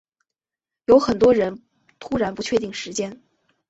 [0.85, 1.61] 有很多人
[1.99, 3.21] 突然不确定时间